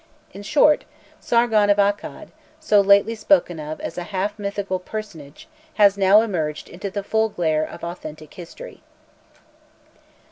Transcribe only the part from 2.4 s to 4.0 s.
so lately spoken of as